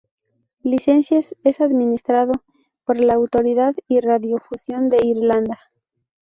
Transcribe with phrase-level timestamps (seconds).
[0.63, 2.31] Licencias es administrado
[2.85, 5.59] por la Autoridad de Radiodifusión de Irlanda.